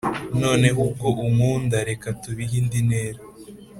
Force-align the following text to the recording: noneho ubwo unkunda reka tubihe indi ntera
noneho 0.41 0.79
ubwo 0.87 1.23
unkunda 1.27 1.77
reka 1.89 2.07
tubihe 2.21 2.53
indi 2.61 2.79
ntera 2.87 3.21